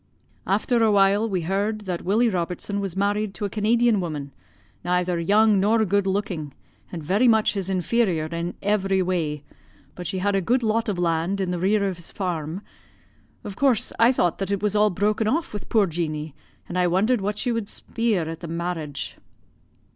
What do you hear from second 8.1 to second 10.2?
in every way, but she